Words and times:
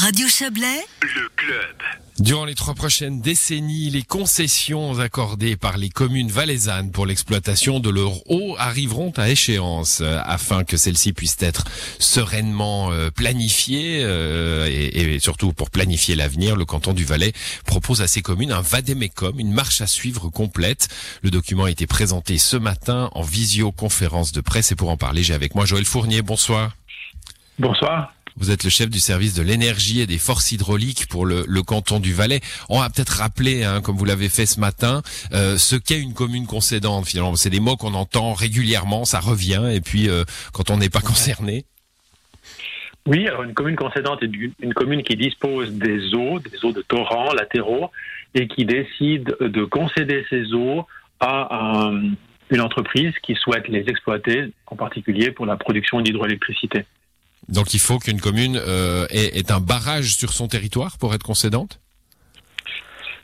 Radio 0.00 0.26
Chablais, 0.28 0.86
le 1.02 1.28
club. 1.36 1.76
Durant 2.20 2.46
les 2.46 2.54
trois 2.54 2.72
prochaines 2.72 3.20
décennies, 3.20 3.90
les 3.90 4.02
concessions 4.02 4.98
accordées 4.98 5.56
par 5.56 5.76
les 5.76 5.90
communes 5.90 6.30
valaisannes 6.30 6.90
pour 6.90 7.04
l'exploitation 7.04 7.80
de 7.80 7.90
leur 7.90 8.12
eau 8.30 8.56
arriveront 8.58 9.12
à 9.18 9.28
échéance 9.28 10.00
euh, 10.00 10.18
afin 10.24 10.64
que 10.64 10.78
celles-ci 10.78 11.12
puissent 11.12 11.36
être 11.40 11.64
sereinement 11.98 12.90
euh, 12.92 13.10
planifiées 13.10 14.00
euh, 14.02 14.66
et, 14.70 15.16
et 15.16 15.18
surtout 15.18 15.52
pour 15.52 15.68
planifier 15.68 16.14
l'avenir. 16.14 16.56
Le 16.56 16.64
canton 16.64 16.94
du 16.94 17.04
Valais 17.04 17.34
propose 17.66 18.00
à 18.00 18.06
ces 18.06 18.22
communes 18.22 18.52
un 18.52 18.62
vadémécum, 18.62 19.38
une 19.38 19.52
marche 19.52 19.82
à 19.82 19.86
suivre 19.86 20.30
complète. 20.30 20.88
Le 21.22 21.30
document 21.30 21.64
a 21.64 21.70
été 21.70 21.86
présenté 21.86 22.38
ce 22.38 22.56
matin 22.56 23.10
en 23.12 23.22
visioconférence 23.22 24.32
de 24.32 24.40
presse 24.40 24.72
et 24.72 24.76
pour 24.76 24.88
en 24.88 24.96
parler, 24.96 25.22
j'ai 25.22 25.34
avec 25.34 25.54
moi 25.54 25.66
Joël 25.66 25.84
Fournier. 25.84 26.22
Bonsoir. 26.22 26.70
Bonsoir. 27.58 28.14
Vous 28.36 28.50
êtes 28.50 28.64
le 28.64 28.70
chef 28.70 28.88
du 28.90 29.00
service 29.00 29.34
de 29.34 29.42
l'énergie 29.42 30.00
et 30.00 30.06
des 30.06 30.18
forces 30.18 30.52
hydrauliques 30.52 31.06
pour 31.08 31.26
le, 31.26 31.44
canton 31.62 32.00
du 32.00 32.12
Valais. 32.12 32.40
On 32.68 32.80
va 32.80 32.88
peut-être 32.88 33.18
rappeler, 33.18 33.64
hein, 33.64 33.80
comme 33.80 33.96
vous 33.96 34.04
l'avez 34.04 34.28
fait 34.28 34.46
ce 34.46 34.58
matin, 34.60 35.02
euh, 35.32 35.58
ce 35.58 35.76
qu'est 35.76 36.00
une 36.00 36.14
commune 36.14 36.46
concédante. 36.46 37.06
Finalement, 37.06 37.36
c'est 37.36 37.50
des 37.50 37.60
mots 37.60 37.76
qu'on 37.76 37.94
entend 37.94 38.32
régulièrement, 38.32 39.04
ça 39.04 39.20
revient, 39.20 39.68
et 39.72 39.80
puis 39.80 40.08
euh, 40.08 40.24
quand 40.52 40.70
on 40.70 40.78
n'est 40.78 40.88
pas 40.88 41.00
concerné. 41.00 41.64
Oui, 43.06 43.26
alors 43.26 43.42
une 43.42 43.54
commune 43.54 43.76
concédante 43.76 44.22
est 44.22 44.26
une, 44.26 44.52
une 44.60 44.74
commune 44.74 45.02
qui 45.02 45.16
dispose 45.16 45.70
des 45.72 46.14
eaux, 46.14 46.38
des 46.38 46.64
eaux 46.64 46.72
de 46.72 46.82
torrents 46.82 47.32
latéraux, 47.32 47.90
et 48.34 48.46
qui 48.46 48.64
décide 48.64 49.36
de 49.40 49.64
concéder 49.64 50.24
ces 50.30 50.52
eaux 50.54 50.86
à 51.18 51.48
un- 51.88 52.12
une 52.50 52.60
entreprise 52.60 53.12
qui 53.22 53.34
souhaite 53.36 53.68
les 53.68 53.84
exploiter, 53.88 54.52
en 54.66 54.76
particulier 54.76 55.30
pour 55.30 55.46
la 55.46 55.56
production 55.56 56.00
d'hydroélectricité. 56.00 56.84
Donc 57.50 57.74
il 57.74 57.80
faut 57.80 57.98
qu'une 57.98 58.20
commune 58.20 58.56
euh, 58.56 59.06
ait, 59.10 59.38
ait 59.38 59.50
un 59.52 59.60
barrage 59.60 60.14
sur 60.14 60.32
son 60.32 60.48
territoire 60.48 60.98
pour 60.98 61.14
être 61.14 61.22
concédante? 61.24 61.80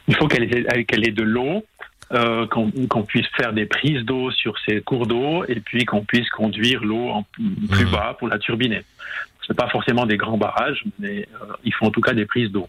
Il 0.09 0.17
faut 0.17 0.29
qu'elle 0.29 0.45
ait, 0.45 1.09
ait 1.09 1.11
de 1.13 1.23
l'eau, 1.23 1.65
euh, 2.13 2.47
qu'on 2.47 3.03
puisse 3.03 3.27
faire 3.37 3.53
des 3.53 3.67
prises 3.67 4.05
d'eau 4.05 4.31
sur 4.31 4.55
ces 4.65 4.81
cours 4.81 5.07
d'eau, 5.07 5.45
et 5.49 5.61
puis 5.61 5.85
qu'on 5.85 6.05
puisse 6.05 6.29
conduire 6.31 6.85
l'eau 6.85 7.09
en 7.11 7.25
plus 7.71 7.85
Mhm. 7.87 7.91
bas 7.91 8.17
pour 8.19 8.29
la 8.29 8.39
turbiner. 8.39 8.83
Ce 9.47 9.53
pas 9.53 9.69
forcément 9.69 10.07
des 10.07 10.17
grands 10.17 10.39
barrages, 10.39 10.83
mais 10.99 11.29
euh, 11.41 11.53
il 11.65 11.73
faut 11.73 11.87
en 11.87 11.91
tout 11.91 12.01
cas 12.01 12.13
des 12.15 12.27
prises 12.27 12.51
d'eau. 12.51 12.69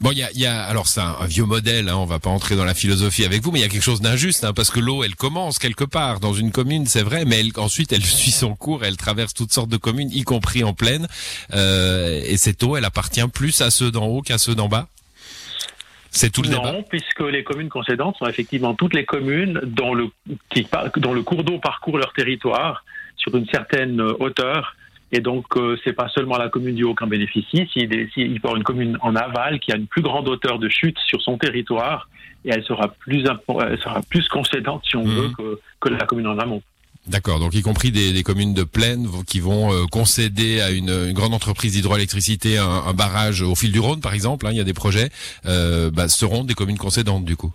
Bon, 0.00 0.12
il 0.12 0.18
y 0.18 0.22
a, 0.22 0.30
y 0.32 0.46
a 0.46 0.62
alors 0.62 0.86
c'est 0.86 1.00
un, 1.00 1.16
un 1.20 1.26
vieux 1.26 1.44
modèle. 1.44 1.88
Hein, 1.88 1.96
on 1.96 2.04
va 2.04 2.20
pas 2.20 2.30
entrer 2.30 2.54
dans 2.54 2.64
la 2.64 2.74
philosophie 2.74 3.24
avec 3.24 3.42
vous, 3.42 3.50
mais 3.50 3.58
il 3.58 3.62
y 3.62 3.64
a 3.64 3.68
quelque 3.68 3.82
chose 3.82 4.00
d'injuste 4.00 4.44
hein, 4.44 4.52
parce 4.54 4.70
que 4.70 4.78
l'eau, 4.78 5.02
elle 5.02 5.16
commence 5.16 5.58
quelque 5.58 5.82
part 5.82 6.20
dans 6.20 6.32
une 6.32 6.52
commune, 6.52 6.86
c'est 6.86 7.02
vrai, 7.02 7.24
mais 7.24 7.40
elle, 7.40 7.50
ensuite 7.56 7.92
elle 7.92 8.04
suit 8.04 8.30
son 8.30 8.54
cours, 8.54 8.84
elle 8.84 8.96
traverse 8.96 9.34
toutes 9.34 9.52
sortes 9.52 9.70
de 9.70 9.76
communes, 9.76 10.10
y 10.12 10.22
compris 10.22 10.62
en 10.62 10.72
plaine. 10.72 11.08
Euh, 11.52 12.22
et 12.24 12.36
cette 12.36 12.62
eau, 12.62 12.76
elle 12.76 12.84
appartient 12.84 13.26
plus 13.26 13.60
à 13.60 13.70
ceux 13.70 13.90
d'en 13.90 14.06
haut 14.06 14.22
qu'à 14.22 14.38
ceux 14.38 14.54
d'en 14.54 14.68
bas? 14.68 14.86
C'est 16.10 16.30
tout 16.30 16.42
le 16.42 16.50
non, 16.50 16.62
débat. 16.62 16.82
puisque 16.88 17.20
les 17.20 17.42
communes 17.44 17.68
concédantes 17.68 18.16
sont 18.18 18.26
effectivement 18.26 18.74
toutes 18.74 18.94
les 18.94 19.04
communes 19.04 19.60
dont 19.64 19.94
le, 19.94 20.10
qui, 20.48 20.66
dont 20.96 21.12
le 21.12 21.22
cours 21.22 21.44
d'eau 21.44 21.58
parcourt 21.58 21.98
leur 21.98 22.12
territoire 22.12 22.84
sur 23.16 23.36
une 23.36 23.46
certaine 23.48 24.00
hauteur. 24.00 24.76
Et 25.12 25.20
donc, 25.20 25.46
euh, 25.56 25.76
c'est 25.84 25.94
pas 25.94 26.08
seulement 26.10 26.36
la 26.36 26.48
commune 26.50 26.74
du 26.74 26.84
Haut 26.84 26.94
qui 26.94 27.02
en 27.04 27.06
bénéficie. 27.06 27.66
S'il 27.72 27.88
si, 28.12 28.20
il 28.20 28.40
peut 28.40 28.48
y 28.48 28.48
avoir 28.48 28.56
une 28.56 28.62
commune 28.64 28.98
en 29.00 29.16
aval 29.16 29.58
qui 29.60 29.72
a 29.72 29.76
une 29.76 29.86
plus 29.86 30.02
grande 30.02 30.28
hauteur 30.28 30.58
de 30.58 30.68
chute 30.68 30.98
sur 31.06 31.22
son 31.22 31.38
territoire, 31.38 32.08
et 32.44 32.50
elle 32.50 32.62
sera 32.64 32.88
plus, 32.88 33.24
impo- 33.24 33.62
elle 33.66 33.78
sera 33.80 34.00
plus 34.02 34.28
concédante, 34.28 34.82
si 34.88 34.96
on 34.96 35.04
Mhm. 35.06 35.14
veut, 35.14 35.28
que, 35.36 35.60
que 35.80 35.88
la 35.88 36.04
commune 36.06 36.26
en 36.26 36.38
amont. 36.38 36.62
D'accord. 37.06 37.40
Donc 37.40 37.54
y 37.54 37.62
compris 37.62 37.90
des, 37.90 38.12
des 38.12 38.22
communes 38.22 38.52
de 38.52 38.64
plaine 38.64 39.08
qui 39.26 39.40
vont 39.40 39.72
euh, 39.72 39.86
concéder 39.90 40.60
à 40.60 40.70
une, 40.70 40.90
une 40.90 41.14
grande 41.14 41.32
entreprise 41.32 41.72
d'hydroélectricité 41.72 42.58
un, 42.58 42.68
un 42.68 42.92
barrage 42.92 43.40
au 43.40 43.54
fil 43.54 43.72
du 43.72 43.80
Rhône, 43.80 44.02
par 44.02 44.12
exemple. 44.12 44.46
hein, 44.46 44.50
il 44.52 44.58
y 44.58 44.60
a 44.60 44.64
des 44.64 44.74
projets. 44.74 45.08
Euh, 45.46 45.90
bah, 45.90 46.08
seront 46.08 46.44
des 46.44 46.52
communes 46.52 46.76
concédantes 46.76 47.24
du 47.24 47.34
coup. 47.34 47.50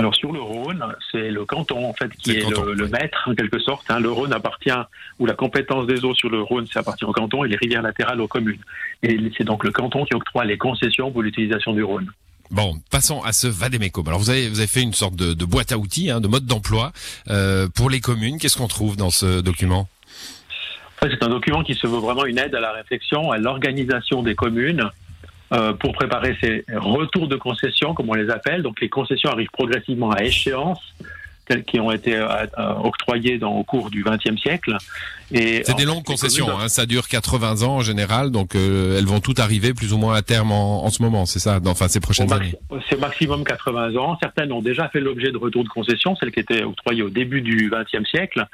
Alors 0.00 0.14
sur 0.14 0.32
le 0.32 0.40
Rhône, 0.40 0.84
c'est 1.10 1.28
le 1.30 1.44
canton 1.44 1.88
en 1.88 1.92
fait 1.92 2.08
qui 2.16 2.30
est, 2.30 2.34
le 2.36 2.42
canton, 2.54 2.62
le, 2.62 2.74
le 2.74 2.84
oui. 2.84 2.90
maître 2.92 3.18
en 3.26 3.34
quelque 3.34 3.58
sorte. 3.58 3.84
hein. 3.90 3.98
Le 3.98 4.10
Rhône 4.10 4.32
appartient 4.32 4.70
ou 5.18 5.26
la 5.26 5.34
compétence 5.34 5.86
des 5.88 6.04
eaux 6.04 6.14
sur 6.14 6.30
le 6.30 6.40
Rhône, 6.40 6.66
ça 6.68 6.80
appartient 6.80 7.04
au 7.04 7.12
canton 7.12 7.44
et 7.44 7.48
les 7.48 7.56
rivières 7.56 7.82
latérales 7.82 8.20
aux 8.20 8.28
communes. 8.28 8.60
Et 9.02 9.18
c'est 9.36 9.42
donc 9.42 9.64
le 9.64 9.72
canton 9.72 10.04
qui 10.04 10.14
octroie 10.14 10.44
les 10.44 10.56
concessions 10.56 11.10
pour 11.10 11.22
l'utilisation 11.22 11.72
du 11.72 11.82
Rhône. 11.82 12.08
Bon, 12.50 12.76
passons 12.92 13.22
à 13.22 13.32
ce 13.32 13.48
vadémécum. 13.48 14.06
Alors 14.06 14.20
vous 14.20 14.30
avez 14.30 14.48
vous 14.48 14.60
avez 14.60 14.68
fait 14.68 14.82
une 14.82 14.94
sorte 14.94 15.16
de, 15.16 15.34
de 15.34 15.44
boîte 15.44 15.72
à 15.72 15.78
outils, 15.78 16.10
hein, 16.10 16.20
de 16.20 16.28
mode 16.28 16.46
d'emploi 16.46 16.92
euh, 17.28 17.68
pour 17.74 17.90
les 17.90 18.00
communes. 18.00 18.38
Qu'est-ce 18.38 18.56
qu'on 18.56 18.68
trouve 18.68 18.96
dans 18.96 19.10
ce 19.10 19.40
document? 19.40 19.88
C'est 21.02 21.22
un 21.22 21.28
document 21.28 21.62
qui 21.64 21.74
se 21.74 21.86
veut 21.86 21.98
vraiment 21.98 22.24
une 22.24 22.38
aide 22.38 22.54
à 22.54 22.60
la 22.60 22.72
réflexion, 22.72 23.30
à 23.32 23.38
l'organisation 23.38 24.22
des 24.22 24.34
communes 24.34 24.90
euh, 25.52 25.72
pour 25.72 25.92
préparer 25.92 26.36
ces 26.40 26.64
retours 26.74 27.28
de 27.28 27.36
concessions, 27.36 27.94
comme 27.94 28.10
on 28.10 28.14
les 28.14 28.30
appelle. 28.30 28.62
Donc 28.62 28.80
les 28.80 28.88
concessions 28.88 29.30
arrivent 29.30 29.50
progressivement 29.52 30.10
à 30.10 30.22
échéance, 30.24 30.80
telles 31.46 31.64
qui 31.64 31.80
ont 31.80 31.90
été 31.90 32.14
euh, 32.14 32.26
euh, 32.58 32.74
octroyées 32.84 33.38
dans, 33.38 33.52
au 33.54 33.64
cours 33.64 33.88
du 33.90 34.04
XXe 34.04 34.38
siècle. 34.40 34.76
Et 35.32 35.62
C'est 35.64 35.76
des 35.76 35.84
longues 35.86 36.04
concessions, 36.04 36.46
communes- 36.46 36.62
hein, 36.64 36.68
ça 36.68 36.84
dure 36.86 37.08
80 37.08 37.62
ans 37.62 37.76
en 37.76 37.80
général, 37.80 38.30
donc 38.30 38.54
euh, 38.54 38.98
elles 38.98 39.06
vont 39.06 39.20
toutes 39.20 39.40
arriver 39.40 39.72
plus 39.74 39.92
ou 39.94 39.98
moins 39.98 40.14
à 40.14 40.20
terme 40.22 40.52
en, 40.52 40.84
en 40.84 40.90
ce 40.90 41.02
moment, 41.02 41.24
c'est 41.26 41.38
ça, 41.38 41.58
dans, 41.60 41.70
enfin 41.70 41.88
ces 41.88 42.00
prochaines 42.00 42.30
années. 42.32 42.54
C'est 42.90 42.98
maximum 43.00 43.44
80 43.44 43.96
ans. 43.96 44.18
Certaines 44.22 44.52
ont 44.52 44.60
déjà 44.62 44.88
fait 44.90 45.00
l'objet 45.00 45.30
de 45.32 45.36
retours 45.38 45.64
de 45.64 45.68
concession, 45.70 46.16
celles 46.16 46.32
qui 46.32 46.40
étaient 46.40 46.62
octroyées 46.64 47.02
au 47.02 47.10
début 47.10 47.40
du 47.42 47.70
XXe 47.70 48.08
siècle. 48.08 48.46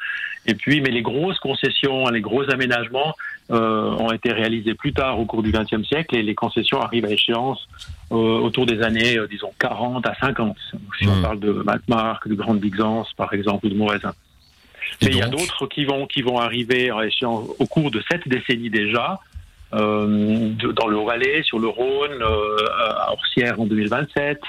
Et 0.46 0.54
puis, 0.54 0.80
mais 0.80 0.90
les 0.90 1.02
grosses 1.02 1.38
concessions, 1.38 2.08
les 2.08 2.20
gros 2.20 2.48
aménagements 2.50 3.14
ont 3.50 4.10
été 4.12 4.32
réalisés 4.32 4.74
plus 4.74 4.92
tard 4.92 5.18
au 5.20 5.26
cours 5.26 5.42
du 5.42 5.52
XXe 5.52 5.86
siècle 5.86 6.16
et 6.16 6.22
les 6.22 6.34
concessions 6.34 6.80
arrivent 6.80 7.04
à 7.04 7.10
échéance 7.10 7.66
euh, 8.12 8.16
autour 8.16 8.66
des 8.66 8.82
années, 8.82 9.18
euh, 9.18 9.26
disons, 9.26 9.52
40 9.58 10.06
à 10.06 10.14
50. 10.14 10.56
Si 10.98 11.08
on 11.08 11.16
Mhm. 11.16 11.22
parle 11.22 11.40
de 11.40 11.52
Matmark, 11.52 12.26
de 12.28 12.34
Grande 12.34 12.58
Bigzance, 12.60 13.12
par 13.14 13.32
exemple, 13.34 13.66
ou 13.66 13.70
de. 13.70 14.14
Et 15.00 15.06
Mais 15.06 15.10
il 15.10 15.16
y 15.16 15.22
a 15.22 15.28
d'autres 15.28 15.66
qui 15.66 15.84
vont, 15.84 16.06
qui 16.06 16.22
vont 16.22 16.38
arriver 16.38 16.90
à 16.90 17.04
échéance 17.06 17.48
au 17.58 17.66
cours 17.66 17.90
de 17.90 18.02
cette 18.10 18.28
décennie 18.28 18.70
déjà. 18.70 19.18
Euh, 19.72 20.50
dans 20.76 20.86
le 20.86 20.96
Haut-Valais, 20.96 21.42
sur 21.42 21.58
le 21.58 21.66
Rhône, 21.66 22.22
euh, 22.22 22.56
à 23.00 23.12
Orsières 23.12 23.60
en 23.60 23.66
2027, 23.66 24.40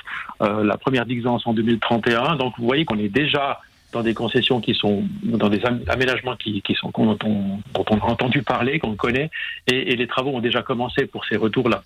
euh, 0.44 0.63
la 0.63 0.78
première 0.78 1.05
d'Ixence 1.07 1.47
en 1.47 1.53
2031. 1.53 2.35
Donc 2.35 2.53
vous 2.59 2.66
voyez 2.66 2.85
qu'on 2.85 3.00
est 3.00 3.09
déjà 3.09 3.59
dans 3.95 4.03
des 4.03 4.13
concessions 4.13 4.59
qui 4.59 4.75
sont, 4.75 5.03
dans 5.23 5.47
des 5.47 5.66
am- 5.66 5.81
aménagements 5.88 6.35
qui, 6.35 6.61
qui 6.61 6.73
sont, 6.75 6.91
dont 6.94 7.17
on, 7.23 7.59
dont 7.73 7.85
on 7.89 7.97
a 8.00 8.03
entendu 8.03 8.44
parler, 8.44 8.78
qu'on 8.78 8.95
connaît, 8.95 9.31
et, 9.67 9.95
les 9.95 10.07
travaux 10.07 10.31
ont 10.31 10.41
déjà 10.41 10.61
commencé 10.61 11.06
pour 11.06 11.23
ces 11.25 11.38
retours-là. 11.38 11.81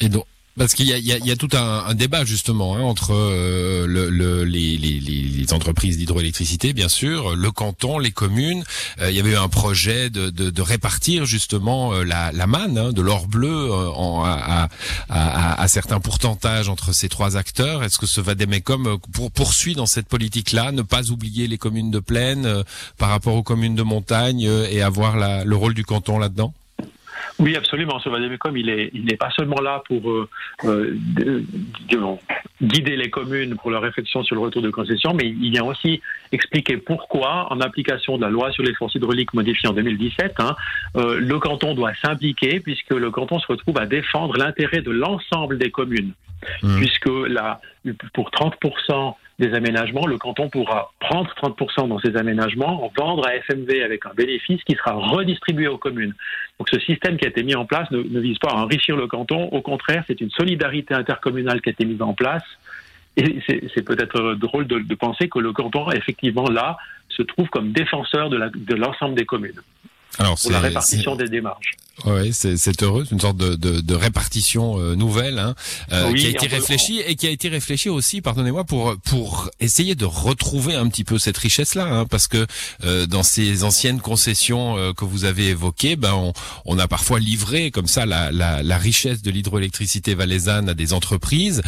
Et 0.00 0.08
donc, 0.08 0.26
parce 0.56 0.74
qu'il 0.74 0.86
y 0.88 0.92
y, 0.92 1.26
y 1.26 1.30
a 1.30 1.36
tout 1.36 1.48
un, 1.54 1.84
un 1.86 1.94
débat 1.94 2.24
justement 2.24 2.76
hein, 2.76 2.82
entre 2.82 3.12
euh, 3.14 3.86
le, 3.86 4.08
le- 4.10 4.44
les, 4.44 4.76
les, 4.76 5.00
les- 5.00 5.52
entreprises 5.52 5.98
d'hydroélectricité, 5.98 6.72
bien 6.72 6.88
sûr, 6.88 7.36
le 7.36 7.50
canton, 7.50 7.98
les 7.98 8.10
communes. 8.10 8.64
Euh, 9.00 9.10
il 9.10 9.16
y 9.16 9.20
avait 9.20 9.32
eu 9.32 9.36
un 9.36 9.48
projet 9.48 10.10
de, 10.10 10.30
de, 10.30 10.50
de 10.50 10.62
répartir 10.62 11.26
justement 11.26 11.92
euh, 11.92 12.02
la, 12.02 12.32
la 12.32 12.46
manne, 12.46 12.78
hein, 12.78 12.92
de 12.92 13.02
l'or 13.02 13.28
bleu, 13.28 13.70
euh, 13.70 13.90
en, 13.90 14.24
à, 14.24 14.30
à, 14.30 14.68
à, 15.10 15.62
à 15.62 15.68
certains 15.68 16.00
pourcentages 16.00 16.68
entre 16.68 16.92
ces 16.94 17.08
trois 17.08 17.36
acteurs. 17.36 17.84
Est-ce 17.84 17.98
que 17.98 18.06
ce 18.06 18.20
Vademecum 18.20 18.86
euh, 18.86 18.96
pour, 19.12 19.30
poursuit 19.30 19.74
dans 19.74 19.86
cette 19.86 20.08
politique-là, 20.08 20.72
ne 20.72 20.82
pas 20.82 21.10
oublier 21.10 21.46
les 21.46 21.58
communes 21.58 21.90
de 21.90 22.00
plaine 22.00 22.46
euh, 22.46 22.62
par 22.98 23.10
rapport 23.10 23.34
aux 23.34 23.42
communes 23.44 23.74
de 23.76 23.82
montagne 23.82 24.48
et 24.70 24.82
avoir 24.82 25.16
la, 25.16 25.44
le 25.44 25.56
rôle 25.56 25.74
du 25.74 25.84
canton 25.84 26.18
là-dedans? 26.18 26.52
Oui, 27.38 27.56
absolument. 27.56 27.98
Ce 27.98 28.08
Vademecum, 28.08 28.56
il 28.56 28.68
est, 28.68 28.90
il 28.94 29.04
n'est 29.04 29.16
pas 29.16 29.30
seulement 29.30 29.60
là 29.60 29.82
pour 29.86 30.10
euh, 30.10 30.28
euh, 30.64 30.94
de- 31.16 31.44
disons, 31.88 32.18
guider 32.62 32.96
les 32.96 33.10
communes 33.10 33.56
pour 33.56 33.70
leur 33.70 33.82
réflexion 33.82 34.22
sur 34.22 34.34
le 34.36 34.40
retour 34.42 34.62
de 34.62 34.70
concession, 34.70 35.14
mais 35.14 35.26
il 35.28 35.50
vient 35.50 35.64
aussi 35.64 36.00
expliquer 36.32 36.76
pourquoi, 36.76 37.52
en 37.52 37.60
application 37.60 38.16
de 38.16 38.22
la 38.22 38.30
loi 38.30 38.52
sur 38.52 38.62
les 38.62 38.74
forces 38.74 38.94
hydrauliques 38.94 39.34
modifiée 39.34 39.68
en 39.68 39.72
2017, 39.72 40.34
hein, 40.38 40.56
euh, 40.96 41.18
le 41.20 41.38
canton 41.38 41.74
doit 41.74 41.92
s'impliquer 42.02 42.60
puisque 42.60 42.90
le 42.90 43.10
canton 43.10 43.38
se 43.38 43.46
retrouve 43.46 43.78
à 43.78 43.86
défendre 43.86 44.36
l'intérêt 44.36 44.80
de 44.80 44.90
l'ensemble 44.90 45.58
des 45.58 45.70
communes. 45.70 46.12
Mhm. 46.62 46.76
Puisque 46.78 47.08
là, 47.28 47.60
pour 48.12 48.30
30% 48.30 49.16
des 49.38 49.52
aménagements, 49.54 50.06
le 50.06 50.16
canton 50.16 50.48
pourra 50.48 50.92
prendre 51.00 51.28
30% 51.42 51.88
dans 51.88 51.98
ces 51.98 52.16
aménagements, 52.16 52.84
en 52.84 52.92
vendre 52.96 53.26
à 53.26 53.34
FMV 53.34 53.82
avec 53.82 54.06
un 54.06 54.14
bénéfice 54.14 54.62
qui 54.62 54.74
sera 54.76 54.92
redistribué 54.92 55.66
aux 55.66 55.78
communes. 55.78 56.14
Donc 56.58 56.68
ce 56.70 56.78
système 56.80 57.16
qui 57.16 57.24
a 57.24 57.28
été 57.28 57.42
mis 57.42 57.54
en 57.56 57.66
place 57.66 57.90
ne, 57.90 57.98
ne 57.98 58.20
vise 58.20 58.38
pas 58.38 58.50
à 58.50 58.54
enrichir 58.54 58.96
le 58.96 59.06
canton, 59.08 59.48
au 59.48 59.60
contraire, 59.60 60.04
c'est 60.06 60.20
une 60.20 60.30
solidarité 60.30 60.94
intercommunale 60.94 61.60
qui 61.60 61.70
a 61.70 61.72
été 61.72 61.84
mise 61.84 62.02
en 62.02 62.14
place. 62.14 62.44
Et 63.16 63.40
c'est 63.46 63.84
peut-être 63.84 64.34
drôle 64.34 64.66
de, 64.66 64.80
de 64.80 64.94
penser 64.94 65.28
que 65.28 65.38
le 65.38 65.52
canton, 65.52 65.90
effectivement, 65.92 66.48
là, 66.48 66.76
se 67.08 67.22
trouve 67.22 67.48
comme 67.48 67.72
défenseur 67.72 68.28
de 68.28 68.74
l'ensemble 68.74 69.14
des 69.14 69.24
communes 69.24 69.60
Alors 70.18 70.36
pour 70.40 70.50
la 70.50 70.60
répartition 70.60 71.14
des 71.14 71.28
démarches. 71.28 71.72
Oui, 72.06 72.32
c'est 72.32 72.82
heureux, 72.82 73.06
une 73.12 73.20
sorte 73.20 73.36
de, 73.36 73.54
de, 73.54 73.80
de 73.80 73.94
répartition 73.94 74.80
euh, 74.80 74.96
nouvelle 74.96 75.38
hein, 75.38 75.54
euh, 75.92 76.12
qui 76.12 76.26
a 76.26 76.30
été 76.30 76.48
réfléchie 76.48 77.00
et 77.06 77.14
qui 77.14 77.26
a 77.28 77.30
été 77.30 77.48
réfléchie 77.48 77.88
aussi, 77.88 78.20
pardonnez-moi, 78.20 78.64
pour 78.64 78.96
pour 79.04 79.48
essayer 79.60 79.94
de 79.94 80.04
retrouver 80.04 80.74
un 80.74 80.88
petit 80.88 81.04
peu 81.04 81.18
cette 81.18 81.38
richesse-là, 81.38 81.86
hein, 81.86 82.04
parce 82.04 82.26
que 82.26 82.46
euh, 82.84 83.06
dans 83.06 83.22
ces 83.22 83.62
anciennes 83.62 84.00
concessions 84.00 84.92
que 84.94 85.04
vous 85.04 85.24
avez 85.24 85.48
évoquées, 85.48 85.94
ben 85.94 86.14
on, 86.14 86.32
on, 86.64 86.78
a 86.78 86.88
parfois 86.88 87.20
livré 87.20 87.70
comme 87.70 87.86
ça 87.86 88.06
la, 88.06 88.32
la, 88.32 88.62
la 88.62 88.76
richesse 88.76 89.22
de 89.22 89.30
l'hydroélectricité 89.30 90.14
valaisanne 90.14 90.68
à 90.68 90.74
des 90.74 90.92
entreprises, 90.92 91.62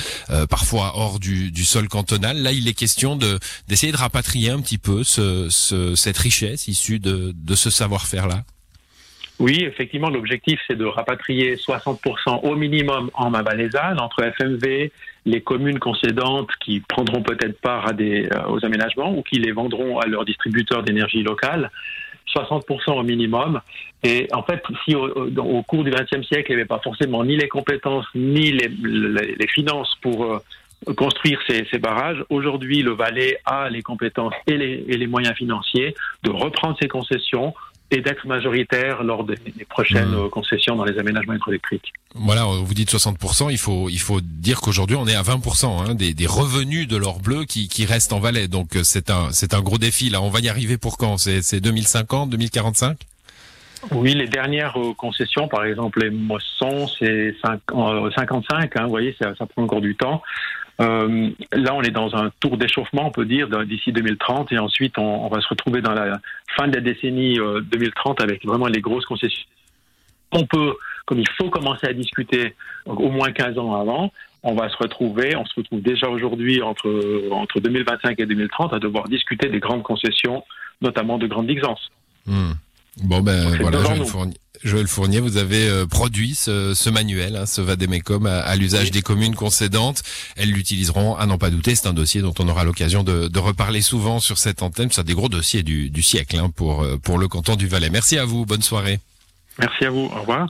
parfois 0.51 0.93
hors 0.97 1.21
du, 1.21 1.53
du 1.53 1.65
sol 1.65 1.89
cantonal. 1.89 2.43
Là, 2.43 2.53
il 2.53 2.67
est 2.67 2.75
question 2.75 3.15
de 3.17 3.39
d'essayer 3.69 3.93
de 3.93 3.97
rapatrier 3.97 4.51
un 4.51 4.61
petit 4.61 4.79
peu 4.79 5.05
ce, 5.05 5.49
ce, 5.51 5.95
cette 5.95 6.19
richesse 6.19 6.67
issue 6.69 6.99
de, 6.99 7.33
de 7.35 7.55
ce 7.55 7.71
savoir-faire-là. 7.71 8.45
Oui, 9.39 9.59
effectivement, 9.61 10.09
l'objectif, 10.09 10.59
c'est 10.67 10.77
de 10.77 10.87
rapatrier 10.87 11.57
60% 11.57 12.41
au 12.43 12.57
minimum 12.57 13.11
en 13.13 13.31
Mavalaisanne 13.31 14.01
entre 14.01 14.23
FMV, 14.23 14.91
les 15.27 15.41
communes 15.43 15.79
concédantes 15.79 16.49
qui 16.61 16.81
prendront 16.81 17.23
peut-être 17.23 17.61
part 17.61 17.89
à 17.89 17.93
des, 17.93 18.29
euh, 18.33 18.49
aux 18.49 18.65
aménagements 18.65 19.13
ou 19.13 19.23
qui 19.23 19.37
les 19.37 19.53
vendront 19.53 19.99
à 19.99 20.07
leurs 20.07 20.25
distributeurs 20.25 20.83
d'énergie 20.83 21.23
locale. 21.23 21.71
60% 22.35 22.99
au 22.99 23.03
minimum. 23.03 23.61
Et 24.03 24.29
en 24.33 24.43
fait, 24.43 24.63
si 24.85 24.95
au, 24.95 25.63
cours 25.63 25.85
du 25.85 25.91
XXe 25.91 26.27
siècle, 26.27 26.51
il 26.51 26.57
n'y 26.57 26.61
avait 26.61 26.65
pas 26.65 26.81
forcément 26.83 27.25
ni 27.25 27.37
les 27.37 27.49
compétences 27.49 28.07
ni 28.15 28.53
les, 28.53 29.49
finances 29.49 29.95
pour 30.03 30.25
euh, 30.25 30.39
construire 30.97 31.41
ces, 31.49 31.79
barrages, 31.79 32.23
aujourd'hui, 32.29 32.83
le 32.83 32.93
Valais 32.93 33.39
a 33.47 33.69
les 33.71 33.83
compétences 33.83 34.35
et 34.47 34.57
les, 34.57 34.85
et 34.89 34.97
les 34.97 35.07
moyens 35.07 35.35
financiers 35.35 35.95
de 36.23 36.31
reprendre 36.31 36.77
ces 36.81 36.89
concessions, 36.89 37.55
et 37.91 38.01
d'être 38.01 38.27
majoritaire 38.27 39.03
lors 39.05 39.25
des, 39.25 39.37
prochaines 39.69 40.11
mmh. 40.11 40.31
concessions 40.31 40.77
dans 40.77 40.85
les 40.85 40.99
aménagements 40.99 41.35
hydroélectriques. 41.35 41.93
Voilà, 42.15 42.45
vous 42.45 42.75
dites 42.75 42.91
60%, 42.91 43.51
il 43.51 43.59
faut 43.59 43.89
il 43.89 44.01
faut 44.01 44.21
dire 44.21 44.61
qu'aujourd'hui 44.61 44.97
on 44.97 45.07
est 45.07 45.15
à 45.15 45.23
20% 45.23 45.67
hein, 45.67 45.95
des, 45.95 46.15
des, 46.15 46.27
revenus 46.27 46.89
de 46.89 46.97
l'or 46.97 47.21
bleu 47.21 47.45
qui, 47.45 47.69
qui 47.69 47.85
restent 47.85 48.13
en 48.13 48.19
Valais. 48.19 48.49
Donc 48.49 48.77
euh, 48.77 48.83
c'est 48.83 49.11
un 49.11 49.31
c'est 49.33 49.55
un 49.55 49.61
gros 49.61 49.79
défi 49.79 50.11
là. 50.11 50.21
On 50.23 50.31
va 50.31 50.41
y 50.41 50.49
arriver 50.49 50.79
pour 50.79 50.97
quand? 50.99 51.19
C'est 51.19 51.61
2050, 51.61 52.31
2045 52.31 52.99
oui, 53.93 54.15
les 54.15 54.27
dernières 54.27 54.77
euh, 54.81 54.95
concessions, 54.95 55.49
par 55.49 55.65
exemple 55.65 56.01
les 56.01 56.11
moissons, 56.11 56.89
c'est 56.99 57.35
55. 57.43 58.77
Hein, 58.77 58.83
vous 58.85 58.89
voyez, 58.89 59.15
ça, 59.21 59.35
ça, 59.37 59.47
prend 59.47 59.63
encore 59.63 59.81
du 59.81 59.95
temps. 59.95 60.23
Euh, 60.81 61.31
là, 61.53 61.75
on 61.75 61.83
est 61.83 61.91
dans 61.91 62.15
un 62.17 62.31
tour 62.41 62.57
d'échauffement, 62.57 63.07
on 63.07 63.11
peut 63.11 63.25
dire, 63.25 63.49
d'ici 63.65 63.93
2030, 63.93 64.53
et 64.53 64.59
ensuite 64.59 64.99
on, 64.99 65.25
on, 65.25 65.29
va 65.29 65.41
se 65.41 65.49
retrouver 65.49 65.81
dans 65.81 65.95
la 65.95 66.21
fin 66.57 66.69
de 66.69 66.75
la 66.75 66.83
décennie 66.83 67.39
2030 67.39 68.21
euh, 68.21 68.25
avec 68.25 68.45
vraiment 68.45 68.67
les 68.67 68.81
grosses 68.81 69.07
concessions. 69.07 69.47
On 70.33 70.45
peut, 70.45 70.75
comme 71.07 71.19
il 71.19 71.29
faut 71.39 71.49
commencer 71.49 71.87
à 71.87 71.93
discuter 71.93 72.55
au 72.85 73.11
moins 73.11 73.33
15 73.33 73.59
ans 73.59 73.75
avant, 73.81 74.13
on 74.43 74.55
va 74.55 74.69
se 74.69 74.77
retrouver, 74.77 75.35
on 75.35 75.45
se 75.47 75.55
retrouve 75.57 75.81
déjà 75.81 76.09
aujourd'hui 76.09 76.63
entre, 76.63 77.31
entre 77.33 77.59
2025 77.61 78.21
et 78.21 78.27
2030 78.27 78.75
à 78.75 78.79
devoir 78.79 79.09
discuter 79.09 79.49
des 79.49 79.61
grandes 79.61 79.83
concessions, 79.83 80.45
notamment 80.83 81.17
de 81.17 81.27
grandes 81.27 81.47
distances. 81.47 81.91
Hmm. 82.27 82.53
Bon 83.03 83.21
ben 83.21 83.57
voilà, 83.61 83.79
Joël 84.65 84.87
Fournier, 84.89 85.21
vous 85.21 85.37
avez 85.37 85.69
euh, 85.69 85.87
produit 85.87 86.35
ce, 86.35 86.75
ce 86.75 86.91
manuel, 86.91 87.37
hein, 87.37 87.47
ce 87.47 87.61
Vademecum, 87.61 88.27
à, 88.27 88.41
à 88.41 88.57
l'usage 88.57 88.91
des 88.91 89.03
communes 89.03 89.35
concédantes. 89.35 90.03
Elles 90.37 90.51
l'utiliseront, 90.51 91.17
à 91.17 91.27
n'en 91.27 91.39
pas 91.39 91.51
douter. 91.51 91.75
C'est 91.75 91.89
un 91.89 91.93
dossier 91.93 92.23
dont 92.23 92.35
on 92.39 92.49
aura 92.49 92.65
l'occasion 92.65 93.03
de, 93.05 93.29
de, 93.29 93.39
reparler 93.39 93.83
souvent 93.83 94.21
sur 94.21 94.39
cette 94.39 94.63
antenne. 94.63 94.91
C'est 94.91 95.01
un 95.01 95.05
des 95.05 95.15
gros 95.15 95.29
dossiers 95.29 95.63
du, 95.63 95.91
du 95.91 96.03
siècle 96.03 96.39
hein, 96.39 96.51
pour, 96.55 96.83
euh, 96.83 96.97
pour 96.97 97.19
le 97.19 97.29
canton 97.29 97.57
du 97.57 97.67
Valais. 97.67 97.91
Merci 97.91 98.19
à 98.19 98.25
vous. 98.25 98.47
Bonne 98.47 98.63
soirée. 98.63 99.01
Merci 99.59 99.85
à 99.85 99.91
vous. 99.91 100.11
Au 100.15 100.21
revoir. 100.21 100.49